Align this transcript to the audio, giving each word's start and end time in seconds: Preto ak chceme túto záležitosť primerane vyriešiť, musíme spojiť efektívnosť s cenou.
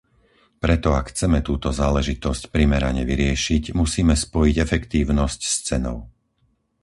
Preto 0.63 0.89
ak 0.99 1.05
chceme 1.13 1.39
túto 1.49 1.69
záležitosť 1.81 2.43
primerane 2.55 3.03
vyriešiť, 3.11 3.63
musíme 3.81 4.13
spojiť 4.23 4.55
efektívnosť 4.65 5.41
s 5.45 5.55
cenou. 5.67 5.99